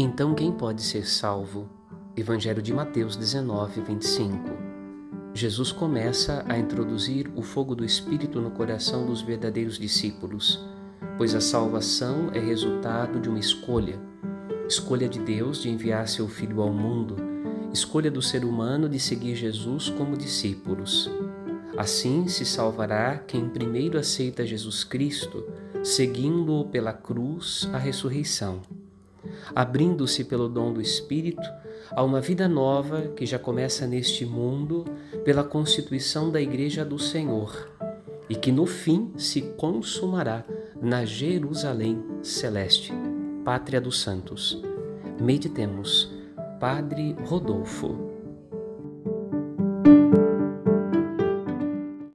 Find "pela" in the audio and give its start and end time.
26.66-26.92, 35.24-35.42